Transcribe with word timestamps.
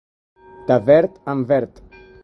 De 0.71 0.77
verd 0.89 1.13
en 1.35 1.45
verd. 1.53 1.73